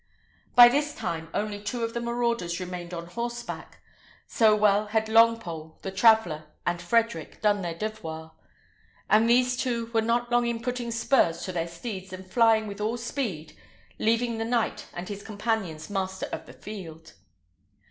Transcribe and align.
By 0.55 0.67
this 0.67 0.95
time 0.95 1.29
only 1.31 1.61
two 1.61 1.83
of 1.83 1.93
the 1.93 2.01
marauders 2.01 2.59
remained 2.59 2.91
on 2.91 3.05
horseback, 3.05 3.81
so 4.25 4.55
well 4.55 4.87
had 4.87 5.05
Longpole, 5.05 5.79
the 5.83 5.91
traveller, 5.91 6.45
and 6.65 6.81
Frederick, 6.81 7.39
done 7.39 7.61
their 7.61 7.75
devoir; 7.77 8.31
and 9.11 9.29
these 9.29 9.55
two 9.55 9.91
were 9.93 10.01
not 10.01 10.31
long 10.31 10.47
in 10.47 10.59
putting 10.59 10.89
spurs 10.89 11.43
to 11.43 11.51
their 11.51 11.67
steeds 11.67 12.11
and 12.11 12.25
flying 12.25 12.65
with 12.65 12.81
all 12.81 12.97
speed, 12.97 13.55
leaving 13.99 14.39
the 14.39 14.43
knight 14.45 14.87
and 14.95 15.07
his 15.07 15.21
companions 15.21 15.87
masters 15.87 16.29
of 16.29 16.47
the 16.47 16.53
field. 16.53 17.13